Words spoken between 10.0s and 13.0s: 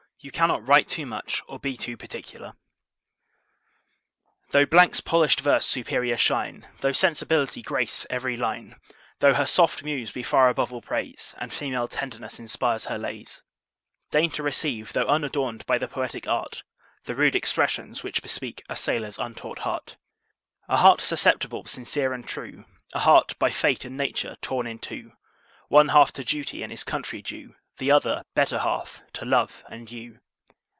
be far above all praise. And female tenderness inspire her